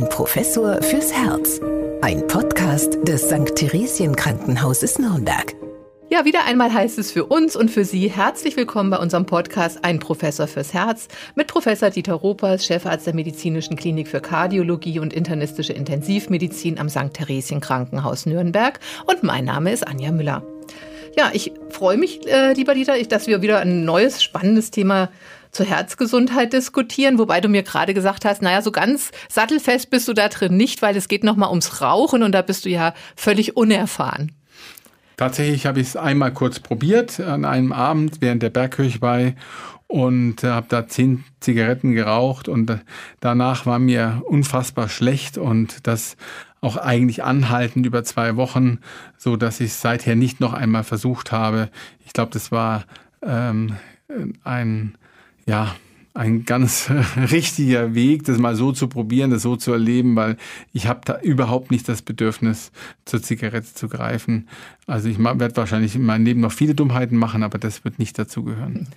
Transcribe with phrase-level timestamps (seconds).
[0.00, 1.60] Ein Professor fürs Herz.
[2.00, 3.54] Ein Podcast des St.
[3.54, 5.54] Theresien Krankenhauses Nürnberg.
[6.08, 9.84] Ja, wieder einmal heißt es für uns und für Sie herzlich willkommen bei unserem Podcast
[9.84, 15.12] Ein Professor fürs Herz mit Professor Dieter Ropers, Chefarzt der Medizinischen Klinik für Kardiologie und
[15.12, 17.12] internistische Intensivmedizin am St.
[17.12, 18.80] Theresien Krankenhaus Nürnberg.
[19.04, 20.42] Und mein Name ist Anja Müller.
[21.14, 25.10] Ja, ich freue mich, äh, lieber Dieter, dass wir wieder ein neues, spannendes Thema
[25.50, 30.12] zur Herzgesundheit diskutieren, wobei du mir gerade gesagt hast, naja, so ganz sattelfest bist du
[30.12, 33.56] da drin nicht, weil es geht nochmal ums Rauchen und da bist du ja völlig
[33.56, 34.32] unerfahren.
[35.16, 39.34] Tatsächlich habe ich es einmal kurz probiert an einem Abend während der Bergkirchweih
[39.86, 42.78] und äh, habe da zehn Zigaretten geraucht und äh,
[43.20, 46.16] danach war mir unfassbar schlecht und das
[46.60, 48.78] auch eigentlich anhaltend über zwei Wochen,
[49.18, 51.70] so dass ich es seither nicht noch einmal versucht habe.
[52.06, 52.84] Ich glaube, das war
[53.22, 53.76] ähm,
[54.44, 54.94] ein
[55.50, 55.66] ja,
[56.14, 56.90] ein ganz
[57.30, 60.36] richtiger Weg, das mal so zu probieren, das so zu erleben, weil
[60.72, 62.72] ich habe da überhaupt nicht das Bedürfnis,
[63.04, 64.48] zur Zigarette zu greifen.
[64.86, 68.18] Also ich werde wahrscheinlich in meinem Leben noch viele Dummheiten machen, aber das wird nicht
[68.18, 68.88] dazugehören.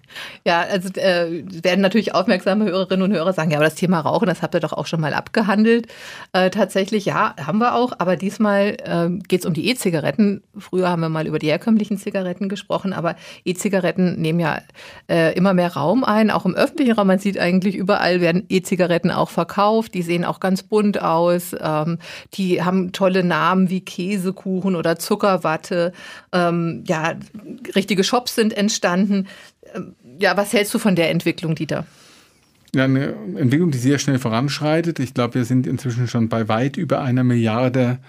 [0.43, 4.25] Ja, also äh, werden natürlich aufmerksame Hörerinnen und Hörer sagen, ja, aber das Thema Rauchen,
[4.25, 5.87] das habt ihr doch auch schon mal abgehandelt.
[6.31, 10.41] Äh, tatsächlich, ja, haben wir auch, aber diesmal äh, geht es um die E-Zigaretten.
[10.57, 14.61] Früher haben wir mal über die herkömmlichen Zigaretten gesprochen, aber E-Zigaretten nehmen ja
[15.07, 17.02] äh, immer mehr Raum ein, auch im öffentlichen Raum.
[17.05, 19.93] Man sieht eigentlich überall werden E-Zigaretten auch verkauft.
[19.93, 21.55] Die sehen auch ganz bunt aus.
[21.59, 21.99] Ähm,
[22.33, 25.93] die haben tolle Namen wie Käsekuchen oder Zuckerwatte
[26.31, 27.15] ähm, ja,
[27.75, 29.27] richtige Shops sind entstanden.
[29.73, 31.85] Ähm, ja, was hältst du von der Entwicklung, Dieter?
[32.75, 34.97] Ja, eine Entwicklung, die sehr schnell voranschreitet.
[34.97, 37.99] Ich glaube, wir sind inzwischen schon bei weit über einer Milliarde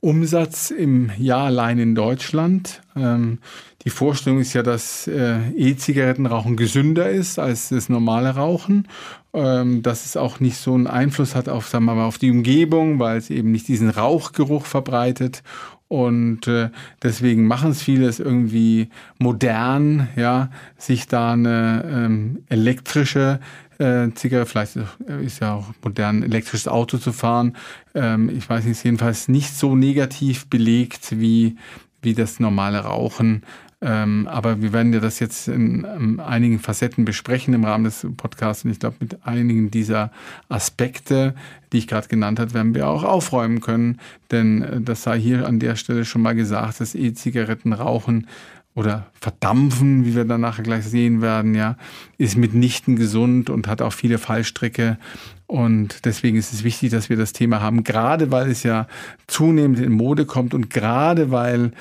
[0.00, 2.80] Umsatz im Jahr allein in Deutschland.
[2.96, 3.38] Ähm,
[3.84, 8.88] die Vorstellung ist ja, dass äh, E-Zigarettenrauchen gesünder ist als das normale Rauchen.
[9.34, 12.30] Ähm, dass es auch nicht so einen Einfluss hat auf, sagen wir mal, auf die
[12.30, 15.42] Umgebung, weil es eben nicht diesen Rauchgeruch verbreitet
[15.88, 16.70] und äh,
[17.02, 23.38] deswegen machen es viele es irgendwie modern, ja, sich da eine ähm, elektrische
[23.78, 24.78] äh, Zigarette, vielleicht
[25.22, 27.56] ist ja auch modern, elektrisches Auto zu fahren.
[27.94, 31.56] Ähm, ich weiß nicht, ist jedenfalls nicht so negativ belegt wie,
[32.02, 33.42] wie das normale Rauchen.
[33.84, 38.06] Ähm, aber wir werden ja das jetzt in, in, einigen Facetten besprechen im Rahmen des
[38.16, 38.64] Podcasts.
[38.64, 40.10] Und ich glaube, mit einigen dieser
[40.48, 41.34] Aspekte,
[41.72, 44.00] die ich gerade genannt habe, werden wir auch aufräumen können.
[44.30, 48.26] Denn äh, das sei hier an der Stelle schon mal gesagt, dass E-Zigaretten rauchen
[48.74, 51.76] oder verdampfen, wie wir dann nachher gleich sehen werden, ja,
[52.18, 54.98] ist mitnichten gesund und hat auch viele Fallstricke.
[55.46, 58.88] Und deswegen ist es wichtig, dass wir das Thema haben, gerade weil es ja
[59.26, 61.72] zunehmend in Mode kommt und gerade weil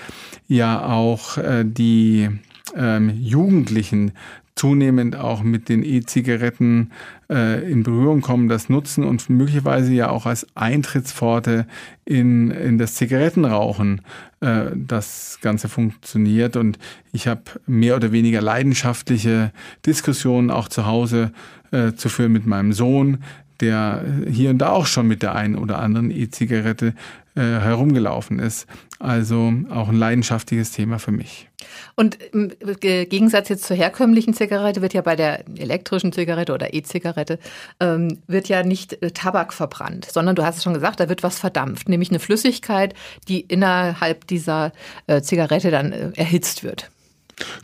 [0.47, 2.29] ja auch äh, die
[2.75, 4.11] ähm, Jugendlichen
[4.55, 6.91] zunehmend auch mit den E-Zigaretten
[7.29, 11.65] äh, in Berührung kommen, das nutzen und möglicherweise ja auch als Eintrittspforte
[12.05, 14.01] in, in das Zigarettenrauchen
[14.41, 16.55] äh, das Ganze funktioniert.
[16.55, 16.77] Und
[17.11, 19.51] ich habe mehr oder weniger leidenschaftliche
[19.85, 21.31] Diskussionen auch zu Hause
[21.71, 23.23] äh, zu führen mit meinem Sohn,
[23.59, 26.93] der hier und da auch schon mit der einen oder anderen E-Zigarette
[27.35, 28.67] äh, herumgelaufen ist.
[28.99, 31.49] Also auch ein leidenschaftliches Thema für mich.
[31.95, 37.39] Und im Gegensatz jetzt zur herkömmlichen Zigarette wird ja bei der elektrischen Zigarette oder E-Zigarette
[37.79, 41.23] ähm, wird ja nicht äh, Tabak verbrannt, sondern du hast es schon gesagt, da wird
[41.23, 42.93] was verdampft, nämlich eine Flüssigkeit,
[43.27, 44.71] die innerhalb dieser
[45.07, 46.89] äh, Zigarette dann äh, erhitzt wird.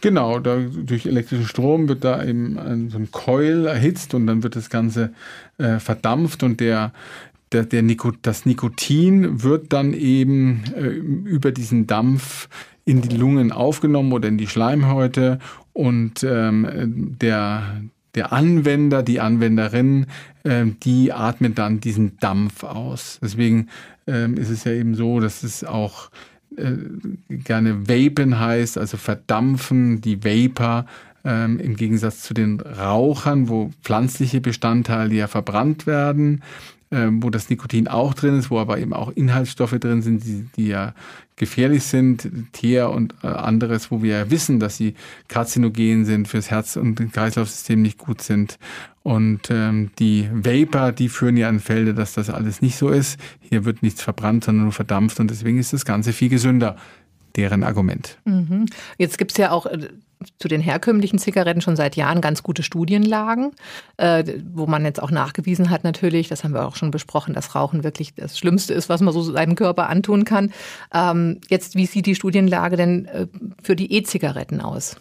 [0.01, 4.55] Genau, da, durch elektrischen Strom wird da eben so ein Coil erhitzt und dann wird
[4.55, 5.13] das Ganze
[5.59, 6.91] äh, verdampft und der,
[7.51, 12.47] der, der Nico, das Nikotin wird dann eben äh, über diesen Dampf
[12.85, 15.39] in die Lungen aufgenommen oder in die Schleimhäute
[15.73, 17.81] und ähm, der,
[18.15, 20.07] der Anwender, die Anwenderin,
[20.43, 23.19] äh, die atmet dann diesen Dampf aus.
[23.21, 23.67] Deswegen
[24.07, 26.09] ähm, ist es ja eben so, dass es auch
[26.57, 26.73] äh,
[27.29, 30.85] gerne Vapen heißt, also verdampfen, die Vapor,
[31.23, 36.41] ähm, im Gegensatz zu den Rauchern, wo pflanzliche Bestandteile ja verbrannt werden,
[36.91, 40.47] ähm, wo das Nikotin auch drin ist, wo aber eben auch Inhaltsstoffe drin sind, die,
[40.55, 40.93] die ja
[41.35, 44.95] gefährlich sind, Teer und äh, anderes, wo wir ja wissen, dass sie
[45.27, 48.57] karzinogen sind, fürs Herz- und Kreislaufsystem nicht gut sind.
[49.03, 53.19] Und ähm, die Vapor, die führen ja an Felder, dass das alles nicht so ist.
[53.39, 56.75] Hier wird nichts verbrannt, sondern nur verdampft und deswegen ist das Ganze viel gesünder
[57.35, 58.17] deren Argument.
[58.25, 58.65] Mhm.
[58.97, 59.89] Jetzt gibt es ja auch äh,
[60.37, 63.51] zu den herkömmlichen Zigaretten schon seit Jahren ganz gute Studienlagen,
[63.97, 64.23] äh,
[64.53, 67.83] wo man jetzt auch nachgewiesen hat natürlich, das haben wir auch schon besprochen, dass Rauchen
[67.83, 70.51] wirklich das Schlimmste ist, was man so seinem Körper antun kann.
[70.93, 73.27] Ähm, jetzt, wie sieht die Studienlage denn äh,
[73.63, 74.97] für die E-Zigaretten aus?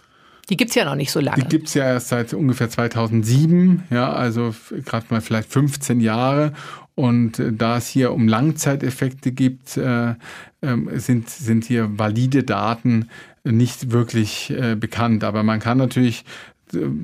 [0.51, 1.43] Die gibt's ja noch nicht so lange.
[1.43, 4.55] Die gibt's ja erst seit ungefähr 2007, ja, also
[4.85, 6.53] gerade mal vielleicht 15 Jahre.
[6.95, 10.15] Und äh, da es hier um Langzeiteffekte gibt, äh,
[10.63, 13.09] ähm, sind, sind hier valide Daten
[13.51, 15.25] nicht wirklich äh, bekannt.
[15.25, 16.25] Aber man kann natürlich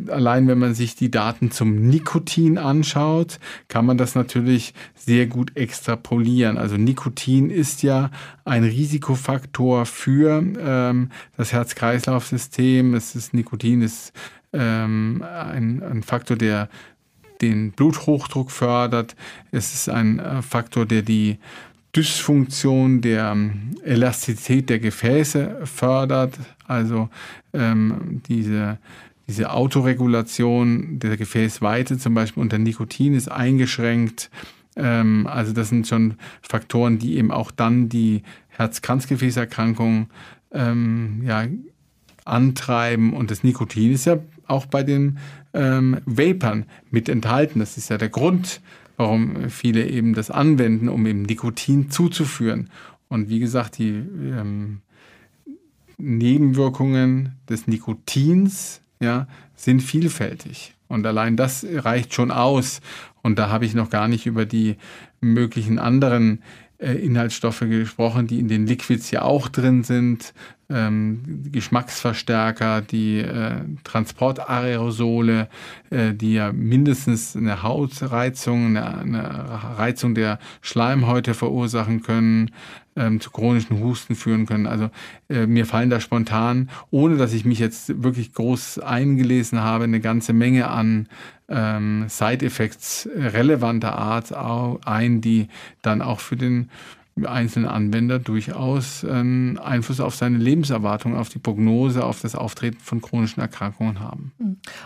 [0.08, 3.38] allein wenn man sich die Daten zum Nikotin anschaut,
[3.68, 6.58] kann man das natürlich sehr gut extrapolieren.
[6.58, 8.10] Also Nikotin ist ja
[8.44, 12.94] ein Risikofaktor für ähm, das Herz-Kreislauf-System.
[12.94, 14.12] Es ist Nikotin ist
[14.52, 16.68] ähm, ein, ein Faktor, der
[17.40, 19.16] den Bluthochdruck fördert.
[19.50, 21.38] Es ist ein äh, Faktor, der die
[21.96, 26.38] Dysfunktion der ähm, Elastizität der Gefäße fördert.
[26.66, 27.08] Also
[27.52, 28.78] ähm, diese
[29.26, 34.30] diese Autoregulation der Gefäßweite zum Beispiel unter Nikotin ist eingeschränkt.
[34.76, 40.10] Ähm, also das sind schon Faktoren, die eben auch dann die Herz-Kranzgefäßerkrankung
[40.52, 41.46] ähm, ja,
[42.24, 43.14] antreiben.
[43.14, 45.18] Und das Nikotin ist ja auch bei den
[45.52, 47.60] ähm, Vapern mit enthalten.
[47.60, 48.60] Das ist ja der Grund,
[48.96, 52.70] warum viele eben das anwenden, um eben Nikotin zuzuführen.
[53.08, 54.80] Und wie gesagt, die ähm,
[55.98, 60.74] Nebenwirkungen des Nikotins ja, sind vielfältig.
[60.88, 62.80] Und allein das reicht schon aus.
[63.22, 64.76] Und da habe ich noch gar nicht über die
[65.20, 66.42] möglichen anderen
[66.92, 70.34] Inhaltsstoffe gesprochen, die in den Liquids ja auch drin sind.
[70.70, 75.48] Ähm, Geschmacksverstärker, die äh, Transportaerosole,
[75.90, 82.50] äh, die ja mindestens eine Hautreizung, eine, eine Reizung der Schleimhäute verursachen können,
[82.96, 84.66] ähm, zu chronischen Husten führen können.
[84.66, 84.90] Also
[85.28, 90.00] äh, mir fallen da spontan, ohne dass ich mich jetzt wirklich groß eingelesen habe, eine
[90.00, 91.08] ganze Menge an
[91.48, 95.48] ähm, Side-Effects relevanter Art ein, die
[95.82, 96.70] dann auch für den
[97.22, 103.00] einzelnen Anwender durchaus einen Einfluss auf seine Lebenserwartung, auf die Prognose, auf das Auftreten von
[103.00, 104.32] chronischen Erkrankungen haben.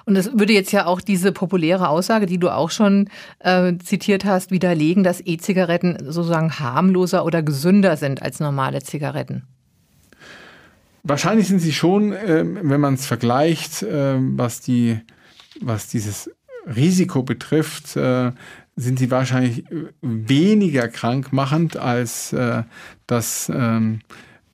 [0.04, 3.08] Und das würde jetzt ja auch diese populäre Aussage, die du auch schon
[3.38, 9.44] äh, zitiert hast, widerlegen, dass E-Zigaretten sozusagen harmloser oder gesünder sind als normale Zigaretten.
[11.02, 15.00] Wahrscheinlich sind sie schon, äh, wenn man es vergleicht, äh, was, die,
[15.62, 16.30] was dieses
[16.66, 18.32] Risiko betrifft, äh,
[18.78, 19.64] sind sie wahrscheinlich
[20.00, 22.62] weniger krankmachend als äh,
[23.06, 24.00] das ähm,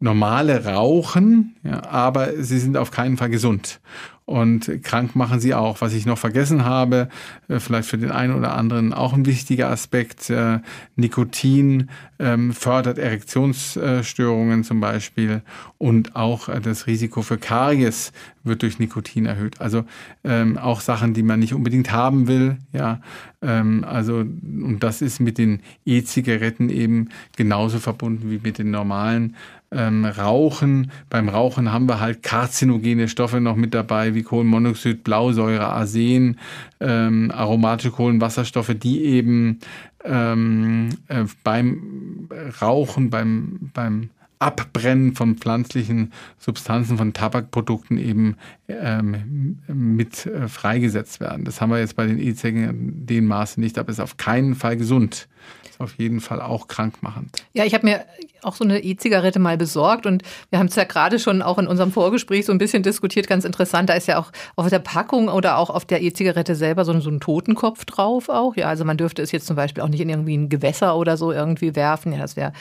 [0.00, 3.81] normale Rauchen, ja, aber sie sind auf keinen Fall gesund
[4.26, 5.81] und krank machen sie auch.
[5.81, 7.09] Was ich noch vergessen habe,
[7.49, 10.61] äh, vielleicht für den einen oder anderen auch ein wichtiger Aspekt, äh,
[10.97, 15.43] Nikotin ähm, fördert Erektionsstörungen zum Beispiel
[15.79, 18.12] und auch äh, das Risiko für Karies
[18.44, 19.61] wird durch Nikotin erhöht.
[19.61, 19.85] Also
[20.23, 22.56] ähm, auch Sachen, die man nicht unbedingt haben will.
[22.73, 23.00] Ja,
[23.43, 29.37] ähm, also und das ist mit den E-Zigaretten eben genauso verbunden wie mit den normalen
[29.75, 30.91] ähm, Rauchen.
[31.11, 36.38] Beim Rauchen haben wir halt karzinogene Stoffe noch mit dabei, wie Kohlenmonoxid, Blausäure, Arsen,
[36.81, 39.59] ähm, aromatische Kohlenwasserstoffe, die eben
[40.05, 42.29] ähm, äh, beim
[42.61, 44.11] Rauchen, beim, beim
[44.44, 48.37] Abbrennen von pflanzlichen Substanzen, von Tabakprodukten eben
[48.69, 51.44] ähm, mit äh, freigesetzt werden.
[51.44, 54.55] Das haben wir jetzt bei den E-Zigaretten in dem Maße nicht, aber ist auf keinen
[54.55, 55.29] Fall gesund.
[55.69, 57.44] Ist auf jeden Fall auch krankmachend.
[57.55, 58.05] Ja, ich habe mir
[58.44, 61.67] auch so eine E-Zigarette mal besorgt und wir haben es ja gerade schon auch in
[61.67, 63.88] unserem Vorgespräch so ein bisschen diskutiert, ganz interessant.
[63.88, 67.11] Da ist ja auch auf der Packung oder auch auf der E-Zigarette selber so, so
[67.11, 68.56] ein Totenkopf drauf auch.
[68.56, 71.17] Ja, also man dürfte es jetzt zum Beispiel auch nicht in irgendwie ein Gewässer oder
[71.17, 72.12] so irgendwie werfen.
[72.12, 72.52] Ja, das wäre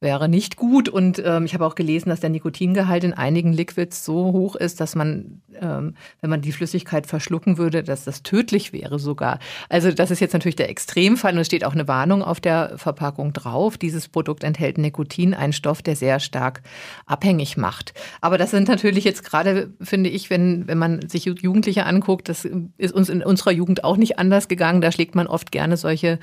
[0.00, 0.88] wäre nicht gut.
[0.88, 4.80] Und ähm, ich habe auch gelesen, dass der Nikotingehalt in einigen Liquids so hoch ist,
[4.80, 9.38] dass man, ähm, wenn man die Flüssigkeit verschlucken würde, dass das tödlich wäre sogar.
[9.68, 12.78] Also das ist jetzt natürlich der Extremfall und es steht auch eine Warnung auf der
[12.78, 13.78] Verpackung drauf.
[13.78, 16.62] Dieses Produkt enthält Nikotin, ein Stoff, der sehr stark
[17.06, 17.94] abhängig macht.
[18.20, 22.48] Aber das sind natürlich jetzt gerade, finde ich, wenn, wenn man sich Jugendliche anguckt, das
[22.78, 24.80] ist uns in unserer Jugend auch nicht anders gegangen.
[24.80, 26.18] Da schlägt man oft gerne solche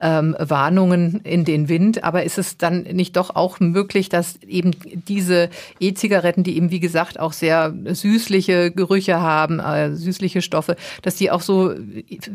[0.00, 2.04] ähm, Warnungen in den Wind.
[2.04, 6.80] Aber ist es dann nicht doch auch möglich, dass eben diese E-Zigaretten, die eben wie
[6.80, 11.74] gesagt auch sehr süßliche Gerüche haben, äh, süßliche Stoffe, dass die auch so,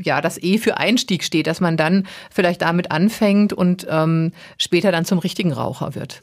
[0.01, 4.91] ja, das E für Einstieg steht, dass man dann vielleicht damit anfängt und ähm, später
[4.91, 6.21] dann zum richtigen Raucher wird.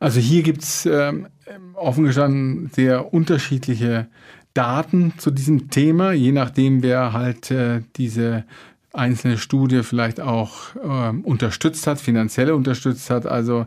[0.00, 1.28] Also hier gibt es ähm,
[1.74, 4.08] offen gestanden sehr unterschiedliche
[4.54, 8.44] Daten zu diesem Thema, je nachdem, wer halt äh, diese
[8.92, 13.26] einzelne Studie vielleicht auch äh, unterstützt hat, finanziell unterstützt hat.
[13.26, 13.66] Also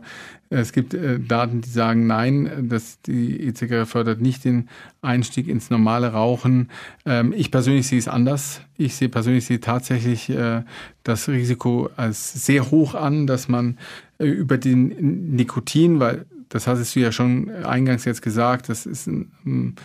[0.50, 4.68] es gibt äh, Daten, die sagen, nein, dass die E-Zigarette fördert nicht den
[5.02, 6.70] Einstieg ins normale Rauchen.
[7.04, 8.60] Ähm, ich persönlich sehe es anders.
[8.76, 10.62] Ich sehe persönlich sehe tatsächlich äh,
[11.02, 13.78] das Risiko als sehr hoch an, dass man
[14.18, 19.08] äh, über den Nikotin, weil das hast du ja schon eingangs jetzt gesagt, das ist
[19.08, 19.76] ein, ein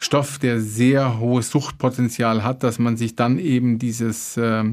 [0.00, 4.64] Stoff, der sehr hohes Suchtpotenzial hat, dass man sich dann eben dieses, äh,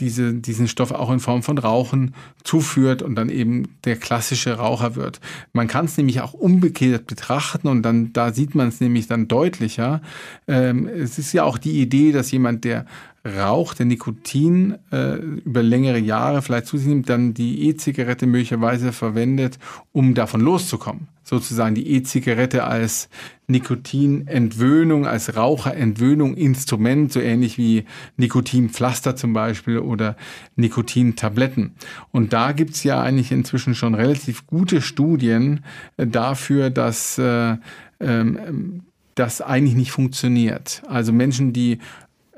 [0.00, 2.14] diese, diesen Stoff auch in Form von Rauchen
[2.44, 5.20] zuführt und dann eben der klassische Raucher wird.
[5.52, 9.28] Man kann es nämlich auch umgekehrt betrachten und dann da sieht man es nämlich dann
[9.28, 10.00] deutlicher.
[10.46, 12.86] Ähm, es ist ja auch die Idee, dass jemand, der
[13.26, 18.92] Rauch, der Nikotin äh, über längere Jahre vielleicht zu sich nimmt, dann die E-Zigarette möglicherweise
[18.92, 19.58] verwendet,
[19.92, 21.08] um davon loszukommen.
[21.28, 23.10] Sozusagen die E-Zigarette als
[23.48, 27.84] Nikotinentwöhnung, als Raucherentwöhnung Instrument, so ähnlich wie
[28.16, 30.16] Nikotinpflaster zum Beispiel oder
[30.56, 31.74] Nikotintabletten.
[32.12, 35.66] Und da gibt's ja eigentlich inzwischen schon relativ gute Studien
[35.98, 37.56] äh, dafür, dass äh,
[38.00, 40.80] ähm, das eigentlich nicht funktioniert.
[40.88, 41.78] Also Menschen, die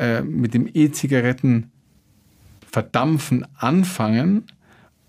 [0.00, 1.70] äh, mit dem E-Zigaretten
[2.68, 4.47] verdampfen anfangen,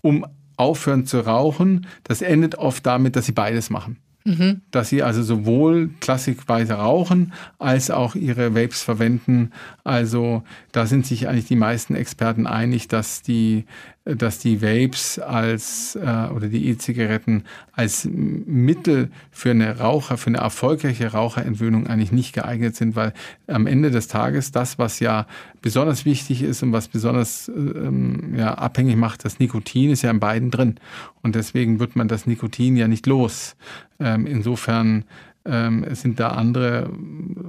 [0.02, 0.24] um
[0.62, 3.96] aufhören zu rauchen, das endet oft damit, dass sie beides machen.
[4.24, 4.60] Mhm.
[4.70, 9.50] Dass sie also sowohl klassikweise rauchen als auch ihre Vapes verwenden.
[9.82, 13.64] Also da sind sich eigentlich die meisten Experten einig, dass die
[14.04, 20.38] dass die Vapes als äh, oder die E-Zigaretten als Mittel für eine Raucher, für eine
[20.38, 23.12] erfolgreiche Raucherentwöhnung eigentlich nicht geeignet sind, weil
[23.46, 25.26] am Ende des Tages das, was ja
[25.60, 30.20] besonders wichtig ist und was besonders ähm, ja, abhängig macht, das Nikotin ist ja in
[30.20, 30.80] beiden drin.
[31.22, 33.54] Und deswegen wird man das Nikotin ja nicht los.
[34.00, 35.04] Ähm, insofern
[35.44, 36.90] ähm, sind da andere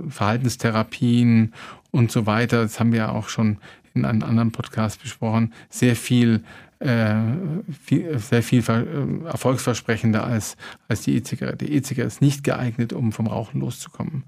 [0.09, 1.53] Verhaltenstherapien
[1.89, 2.61] und so weiter.
[2.61, 3.57] Das haben wir ja auch schon
[3.93, 6.43] in einem anderen Podcast besprochen, sehr viel,
[6.79, 7.15] äh,
[7.85, 10.57] viel sehr viel äh, erfolgsversprechender als,
[10.87, 11.65] als die E-Zigarette.
[11.65, 14.23] Die E-Zigarette ist nicht geeignet, um vom Rauchen loszukommen.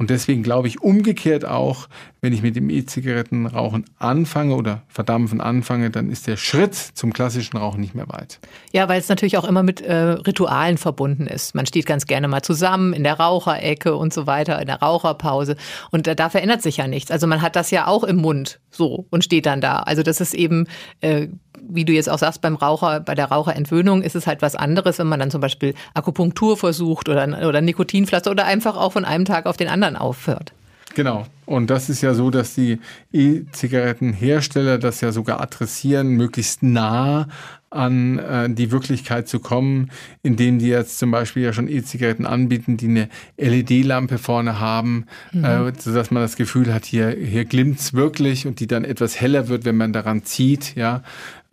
[0.00, 1.86] Und deswegen glaube ich umgekehrt auch,
[2.22, 7.58] wenn ich mit dem E-Zigarettenrauchen anfange oder Verdampfen anfange, dann ist der Schritt zum klassischen
[7.58, 8.40] Rauchen nicht mehr weit.
[8.72, 11.54] Ja, weil es natürlich auch immer mit äh, Ritualen verbunden ist.
[11.54, 15.56] Man steht ganz gerne mal zusammen in der Raucherecke und so weiter, in der Raucherpause.
[15.90, 17.10] Und äh, da verändert sich ja nichts.
[17.10, 19.80] Also man hat das ja auch im Mund so und steht dann da.
[19.80, 20.66] Also das ist eben
[21.02, 21.28] äh,
[21.68, 24.98] wie du jetzt auch sagst, beim Raucher, bei der Raucherentwöhnung ist es halt was anderes,
[24.98, 29.24] wenn man dann zum Beispiel Akupunktur versucht oder, oder Nikotinpflaster oder einfach auch von einem
[29.24, 30.52] Tag auf den anderen aufhört.
[30.94, 31.26] Genau.
[31.46, 32.78] Und das ist ja so, dass die
[33.12, 37.28] E-Zigarettenhersteller das ja sogar adressieren, möglichst nah
[37.70, 39.90] an äh, die Wirklichkeit zu kommen,
[40.22, 45.44] indem die jetzt zum Beispiel ja schon E-Zigaretten anbieten, die eine LED-Lampe vorne haben, mhm.
[45.44, 49.46] äh, sodass man das Gefühl hat, hier, hier glimmt's wirklich und die dann etwas heller
[49.48, 51.02] wird, wenn man daran zieht, ja.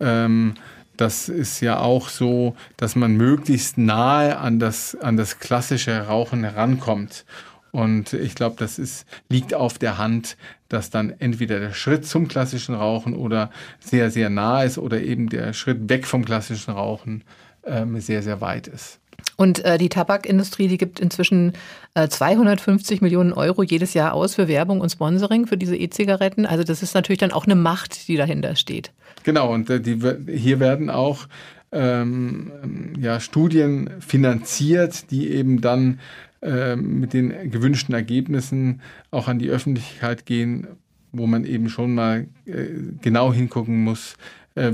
[0.00, 0.54] Ähm,
[0.96, 6.42] das ist ja auch so, dass man möglichst nahe an das, an das klassische Rauchen
[6.42, 7.24] herankommt.
[7.70, 10.36] Und ich glaube, das ist, liegt auf der Hand,
[10.68, 15.28] dass dann entweder der Schritt zum klassischen Rauchen oder sehr, sehr nah ist oder eben
[15.28, 17.22] der Schritt weg vom klassischen Rauchen
[17.64, 19.00] ähm, sehr, sehr weit ist.
[19.36, 21.52] Und äh, die Tabakindustrie, die gibt inzwischen
[21.94, 26.44] äh, 250 Millionen Euro jedes Jahr aus für Werbung und Sponsoring für diese E-Zigaretten.
[26.44, 28.92] Also das ist natürlich dann auch eine Macht, die dahinter steht.
[29.22, 30.00] Genau, und äh, die,
[30.36, 31.28] hier werden auch
[31.70, 36.00] ähm, ja, Studien finanziert, die eben dann
[36.40, 40.66] äh, mit den gewünschten Ergebnissen auch an die Öffentlichkeit gehen,
[41.12, 42.66] wo man eben schon mal äh,
[43.02, 44.16] genau hingucken muss,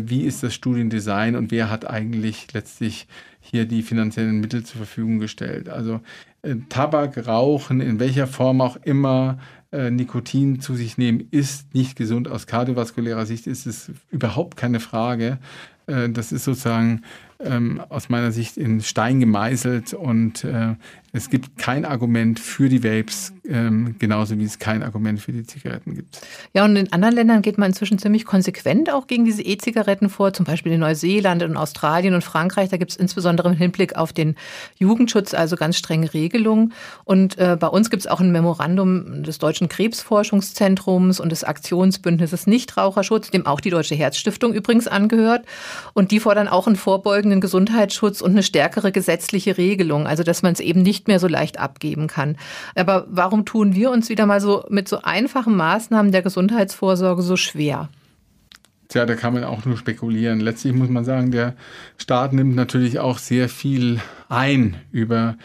[0.04, 3.06] wie ist das Studiendesign und wer hat eigentlich letztlich
[3.40, 5.68] hier die finanziellen Mittel zur Verfügung gestellt.
[5.68, 6.00] Also
[6.42, 9.38] äh, Tabak, Rauchen, in welcher Form auch immer,
[9.72, 12.28] äh, Nikotin zu sich nehmen, ist nicht gesund.
[12.28, 15.38] Aus kardiovaskulärer Sicht ist es überhaupt keine Frage.
[15.86, 17.02] Äh, das ist sozusagen
[17.40, 20.74] ähm, aus meiner Sicht in Stein gemeißelt und äh,
[21.16, 25.46] es gibt kein Argument für die Vapes, ähm, genauso wie es kein Argument für die
[25.46, 26.20] Zigaretten gibt.
[26.54, 30.32] Ja, und in anderen Ländern geht man inzwischen ziemlich konsequent auch gegen diese E-Zigaretten vor,
[30.32, 32.68] zum Beispiel in Neuseeland und Australien und Frankreich.
[32.70, 34.34] Da gibt es insbesondere im Hinblick auf den
[34.76, 36.72] Jugendschutz also ganz strenge Regelungen.
[37.04, 42.48] Und äh, bei uns gibt es auch ein Memorandum des Deutschen Krebsforschungszentrums und des Aktionsbündnisses
[42.48, 45.46] Nichtraucherschutz, dem auch die Deutsche Herzstiftung übrigens angehört.
[45.92, 50.54] Und die fordern auch einen vorbeugenden Gesundheitsschutz und eine stärkere gesetzliche Regelung, also dass man
[50.54, 52.36] es eben nicht nicht mehr so leicht abgeben kann.
[52.74, 57.36] Aber warum tun wir uns wieder mal so mit so einfachen Maßnahmen der Gesundheitsvorsorge so
[57.36, 57.90] schwer?
[58.88, 60.40] Tja, da kann man auch nur spekulieren.
[60.40, 61.54] Letztlich muss man sagen, der
[61.98, 65.36] Staat nimmt natürlich auch sehr viel ein über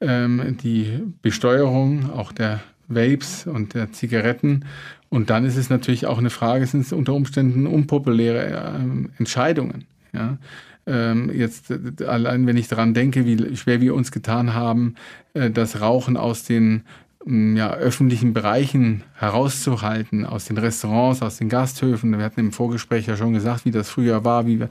[0.00, 4.64] ähm, die Besteuerung, auch der Vapes und der Zigaretten.
[5.10, 9.84] Und dann ist es natürlich auch eine Frage, sind es unter Umständen unpopuläre äh, Entscheidungen.
[10.14, 10.38] Ja?
[10.86, 14.94] Ähm, jetzt äh, allein, wenn ich daran denke, wie schwer wir uns getan haben,
[15.34, 16.82] äh, das Rauchen aus den
[17.24, 22.18] mm, ja, öffentlichen Bereichen herauszuhalten aus den Restaurants, aus den Gasthöfen.
[22.18, 24.68] Wir hatten im Vorgespräch ja schon gesagt, wie das früher war, wie wir,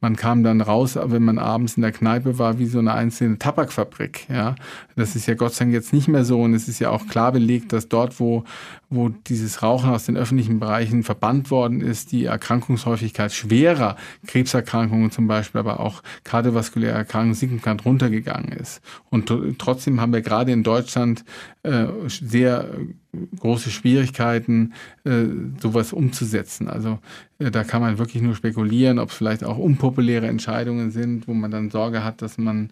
[0.00, 3.38] man kam dann raus, wenn man abends in der Kneipe war, wie so eine einzelne
[3.38, 4.26] Tabakfabrik.
[4.30, 4.54] Ja,
[4.96, 7.06] das ist ja Gott sei Dank jetzt nicht mehr so und es ist ja auch
[7.08, 8.44] klar belegt, dass dort, wo
[8.90, 15.28] wo dieses Rauchen aus den öffentlichen Bereichen verbannt worden ist, die Erkrankungshäufigkeit schwerer Krebserkrankungen zum
[15.28, 18.80] Beispiel, aber auch kardiovaskuläre Erkrankungen signifikant runtergegangen ist.
[19.08, 21.24] Und trotzdem haben wir gerade in Deutschland
[21.62, 22.68] äh, sehr
[23.38, 24.72] große Schwierigkeiten,
[25.04, 25.24] äh,
[25.60, 26.68] sowas umzusetzen.
[26.68, 26.98] Also
[27.38, 31.34] äh, da kann man wirklich nur spekulieren, ob es vielleicht auch unpopuläre Entscheidungen sind, wo
[31.34, 32.70] man dann Sorge hat, dass man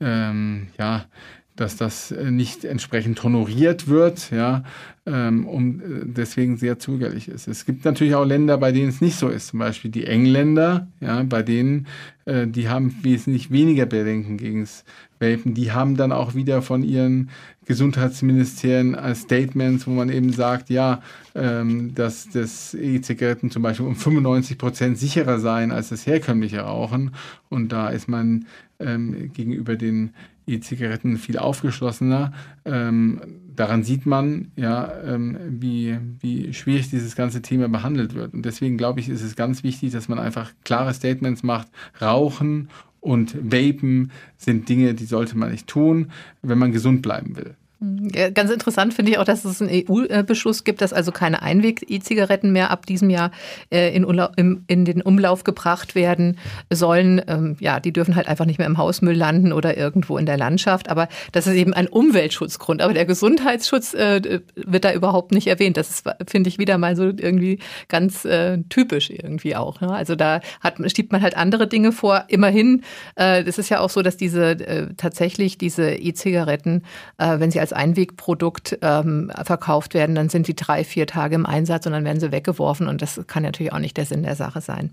[0.00, 1.06] ähm, ja
[1.56, 4.62] dass das äh, nicht entsprechend honoriert wird, ja,
[5.06, 7.48] ähm, um äh, deswegen sehr zögerlich ist.
[7.48, 10.88] Es gibt natürlich auch Länder, bei denen es nicht so ist, zum Beispiel die Engländer,
[11.00, 11.86] ja, bei denen,
[12.26, 14.84] äh, die haben wesentlich weniger Bedenken gegen das
[15.18, 17.30] Vapen, die haben dann auch wieder von ihren
[17.66, 21.02] Gesundheitsministerien als Statements, wo man eben sagt, ja,
[21.34, 27.12] ähm, dass das E-Zigaretten zum Beispiel um 95 Prozent sicherer seien als das herkömmliche Rauchen.
[27.48, 28.46] Und da ist man
[28.78, 30.10] ähm, gegenüber den
[30.46, 32.32] E-Zigaretten viel aufgeschlossener.
[32.64, 33.20] Ähm,
[33.54, 38.34] daran sieht man, ja, ähm, wie, wie schwierig dieses ganze Thema behandelt wird.
[38.34, 41.68] Und deswegen glaube ich, ist es ganz wichtig, dass man einfach klare Statements macht.
[42.00, 42.68] Rauchen
[43.00, 46.10] und Vapen sind Dinge, die sollte man nicht tun,
[46.42, 47.56] wenn man gesund bleiben will.
[47.78, 52.50] Ja, ganz interessant finde ich auch, dass es einen EU-Beschluss gibt, dass also keine Einweg-E-Zigaretten
[52.50, 53.32] mehr ab diesem Jahr
[53.70, 56.38] äh, in, in, den Umlauf gebracht werden
[56.72, 57.20] sollen.
[57.26, 60.38] Ähm, ja, die dürfen halt einfach nicht mehr im Hausmüll landen oder irgendwo in der
[60.38, 60.88] Landschaft.
[60.88, 62.80] Aber das ist eben ein Umweltschutzgrund.
[62.80, 65.76] Aber der Gesundheitsschutz äh, wird da überhaupt nicht erwähnt.
[65.76, 69.82] Das finde ich, wieder mal so irgendwie ganz äh, typisch irgendwie auch.
[69.82, 69.92] Ne?
[69.92, 72.24] Also da hat, schiebt man halt andere Dinge vor.
[72.28, 72.82] Immerhin,
[73.16, 76.82] es ist ja auch so, dass diese tatsächlich diese E-Zigaretten,
[77.18, 81.86] wenn sie als Einwegprodukt ähm, verkauft werden, dann sind die drei, vier Tage im Einsatz
[81.86, 82.88] und dann werden sie weggeworfen.
[82.88, 84.90] Und das kann natürlich auch nicht der Sinn der Sache sein.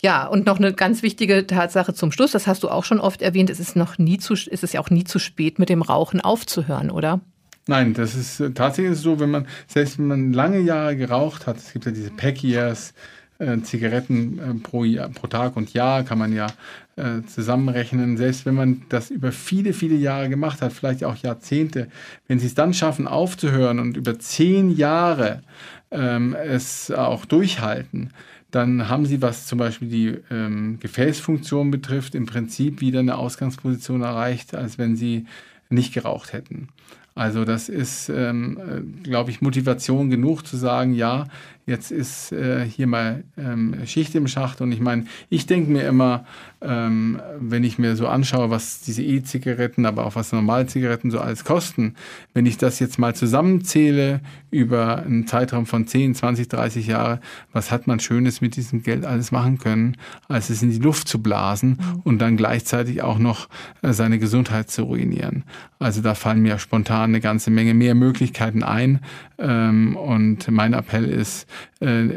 [0.00, 3.22] Ja, und noch eine ganz wichtige Tatsache zum Schluss, das hast du auch schon oft
[3.22, 5.80] erwähnt, es ist noch nie zu, ist es ja auch nie zu spät, mit dem
[5.80, 7.20] Rauchen aufzuhören, oder?
[7.68, 11.58] Nein, das ist äh, tatsächlich so, wenn man, selbst wenn man lange Jahre geraucht hat,
[11.58, 12.94] es gibt ja diese Pack Years,
[13.38, 16.48] äh, Zigaretten äh, pro, Jahr, pro Tag und Jahr kann man ja
[16.96, 21.88] äh, zusammenrechnen, selbst wenn man das über viele, viele Jahre gemacht hat, vielleicht auch Jahrzehnte,
[22.28, 25.42] wenn sie es dann schaffen aufzuhören und über zehn Jahre
[25.90, 28.10] ähm, es auch durchhalten,
[28.50, 34.02] dann haben sie, was zum Beispiel die ähm, Gefäßfunktion betrifft, im Prinzip wieder eine Ausgangsposition
[34.02, 35.24] erreicht, als wenn sie
[35.70, 36.68] nicht geraucht hätten.
[37.14, 41.26] Also das ist, ähm, äh, glaube ich, Motivation genug zu sagen, ja,
[41.66, 44.60] jetzt ist äh, hier mal ähm, Schicht im Schacht.
[44.60, 46.24] Und ich meine, ich denke mir immer,
[46.60, 51.20] ähm, wenn ich mir so anschaue, was diese E-Zigaretten, aber auch was normale Zigaretten so
[51.20, 51.94] alles kosten,
[52.34, 54.20] wenn ich das jetzt mal zusammenzähle
[54.50, 57.20] über einen Zeitraum von 10, 20, 30 Jahre,
[57.52, 59.96] was hat man Schönes mit diesem Geld alles machen können,
[60.28, 62.00] als es in die Luft zu blasen mhm.
[62.04, 63.48] und dann gleichzeitig auch noch
[63.82, 65.44] äh, seine Gesundheit zu ruinieren.
[65.78, 69.00] Also da fallen mir spontan eine ganze Menge mehr Möglichkeiten ein.
[69.38, 71.48] Ähm, und mein Appell ist,
[71.80, 72.08] äh,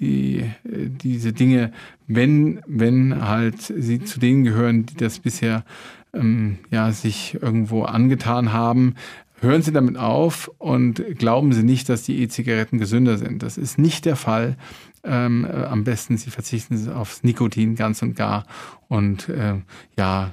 [0.00, 1.72] die, diese Dinge,
[2.06, 5.64] wenn, wenn halt sie zu denen gehören, die das bisher
[6.12, 8.94] ähm, ja, sich irgendwo angetan haben,
[9.40, 13.42] hören Sie damit auf und glauben Sie nicht, dass die E-Zigaretten gesünder sind.
[13.42, 14.56] Das ist nicht der Fall.
[15.04, 18.46] Ähm, äh, am besten Sie verzichten aufs Nikotin ganz und gar
[18.88, 19.56] und äh,
[19.98, 20.32] ja,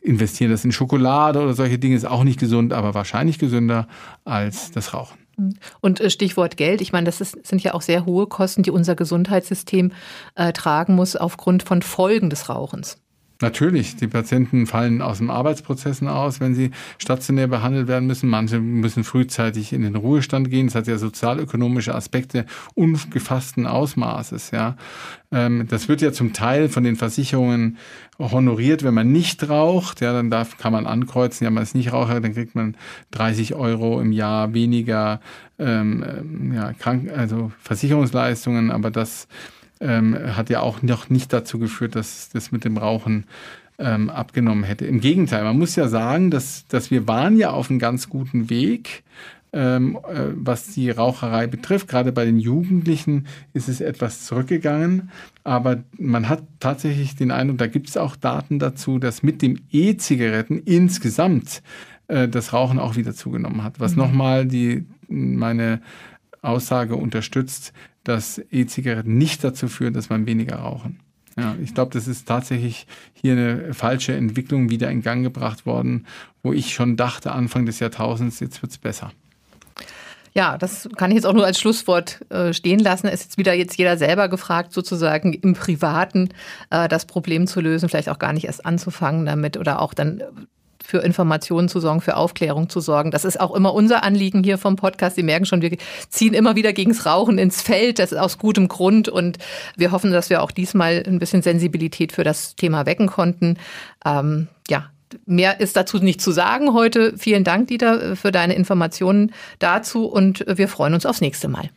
[0.00, 3.86] investieren das in Schokolade oder solche Dinge ist auch nicht gesund, aber wahrscheinlich gesünder
[4.24, 5.21] als das Rauchen.
[5.80, 8.70] Und äh, Stichwort Geld, ich meine, das ist, sind ja auch sehr hohe Kosten, die
[8.70, 9.92] unser Gesundheitssystem
[10.34, 13.01] äh, tragen muss aufgrund von Folgen des Rauchens.
[13.42, 18.30] Natürlich, die Patienten fallen aus dem Arbeitsprozessen aus, wenn sie stationär behandelt werden müssen.
[18.30, 20.68] Manche müssen frühzeitig in den Ruhestand gehen.
[20.68, 24.52] Das hat ja sozialökonomische Aspekte ungefassten Ausmaßes.
[24.52, 24.76] Ja,
[25.32, 27.78] ähm, das wird ja zum Teil von den Versicherungen
[28.18, 30.00] honoriert, wenn man nicht raucht.
[30.00, 32.76] Ja, dann darf, kann man ankreuzen, ja, man ist nicht Raucher, dann kriegt man
[33.10, 35.20] 30 Euro im Jahr weniger
[35.58, 38.70] ähm, ja, krank, also Versicherungsleistungen.
[38.70, 39.26] Aber das
[39.82, 43.24] ähm, hat ja auch noch nicht dazu geführt, dass das mit dem Rauchen
[43.78, 44.86] ähm, abgenommen hätte.
[44.86, 48.48] Im Gegenteil, man muss ja sagen, dass, dass wir waren ja auf einem ganz guten
[48.48, 49.02] Weg,
[49.52, 51.88] ähm, äh, was die Raucherei betrifft.
[51.88, 55.10] Gerade bei den Jugendlichen ist es etwas zurückgegangen,
[55.44, 59.58] aber man hat tatsächlich den Eindruck, da gibt es auch Daten dazu, dass mit dem
[59.70, 61.62] E-Zigaretten insgesamt
[62.08, 63.98] äh, das Rauchen auch wieder zugenommen hat, was mhm.
[63.98, 65.82] nochmal die meine
[66.40, 67.72] Aussage unterstützt,
[68.04, 71.00] dass E-Zigaretten nicht dazu führen, dass man weniger rauchen.
[71.38, 76.06] Ja, ich glaube, das ist tatsächlich hier eine falsche Entwicklung wieder in Gang gebracht worden,
[76.42, 79.12] wo ich schon dachte, Anfang des Jahrtausends, jetzt wird es besser.
[80.34, 83.06] Ja, das kann ich jetzt auch nur als Schlusswort äh, stehen lassen.
[83.06, 86.30] Es ist jetzt wieder jetzt jeder selber gefragt, sozusagen im Privaten
[86.70, 90.22] äh, das Problem zu lösen, vielleicht auch gar nicht erst anzufangen damit oder auch dann
[90.84, 93.10] für Informationen zu sorgen, für Aufklärung zu sorgen.
[93.10, 95.16] Das ist auch immer unser Anliegen hier vom Podcast.
[95.16, 95.76] Sie merken schon, wir
[96.08, 97.98] ziehen immer wieder gegens Rauchen ins Feld.
[97.98, 99.08] Das ist aus gutem Grund.
[99.08, 99.38] Und
[99.76, 103.58] wir hoffen, dass wir auch diesmal ein bisschen Sensibilität für das Thema wecken konnten.
[104.04, 104.90] Ähm, ja,
[105.26, 107.14] mehr ist dazu nicht zu sagen heute.
[107.16, 111.70] Vielen Dank, Dieter, für deine Informationen dazu und wir freuen uns aufs nächste Mal.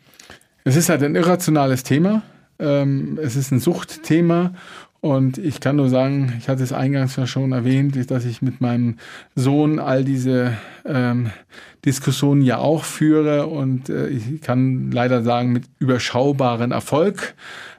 [0.64, 2.24] Es ist halt ein irrationales Thema.
[2.58, 4.54] Ähm, es ist ein Suchtthema
[5.06, 8.60] und ich kann nur sagen, ich hatte es eingangs ja schon erwähnt, dass ich mit
[8.60, 8.96] meinem
[9.36, 11.30] Sohn all diese ähm,
[11.86, 17.36] Diskussionen ja auch führe und äh, ich kann leider sagen, mit überschaubaren Erfolg.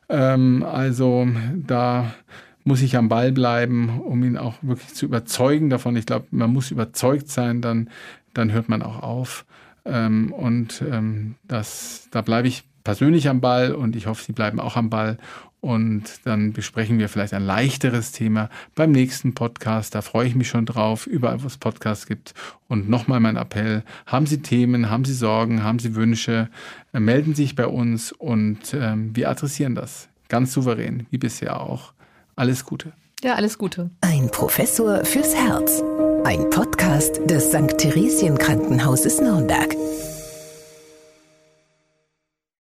[0.09, 1.27] Ähm, also
[1.67, 2.15] da
[2.63, 5.97] muss ich am Ball bleiben, um ihn auch wirklich zu überzeugen davon.
[5.97, 7.91] Ich glaube, man muss überzeugt sein, dann,
[8.35, 9.47] dann hört man auch auf.
[9.85, 14.61] Ähm, und ähm, das, da bleibe ich persönlich am Ball und ich hoffe, Sie bleiben
[14.61, 15.19] auch am Ball.
[15.61, 19.95] Und dann besprechen wir vielleicht ein leichteres Thema beim nächsten Podcast.
[19.95, 22.35] Da freue ich mich schon drauf, überall, wo es Podcasts gibt.
[22.69, 26.49] Und nochmal mein Appell, haben Sie Themen, haben Sie Sorgen, haben Sie Wünsche,
[26.93, 30.09] äh, melden Sie sich bei uns und ähm, wir adressieren das.
[30.29, 31.93] Ganz souverän, wie bisher auch.
[32.37, 32.93] Alles Gute.
[33.23, 33.91] Ja, alles Gute.
[34.03, 35.83] Ein Professor fürs Herz.
[36.25, 37.79] Ein Podcast des St.
[37.79, 39.75] Theresien Krankenhauses Nürnberg.